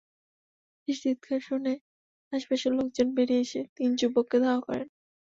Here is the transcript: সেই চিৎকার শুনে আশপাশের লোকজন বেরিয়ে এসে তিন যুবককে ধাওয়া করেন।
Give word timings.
সেই 0.81 0.97
চিৎকার 1.03 1.39
শুনে 1.41 1.73
আশপাশের 2.33 2.71
লোকজন 2.79 3.07
বেরিয়ে 3.17 3.43
এসে 3.45 3.61
তিন 3.75 3.89
যুবককে 3.99 4.37
ধাওয়া 4.43 4.61
করেন। 4.67 4.87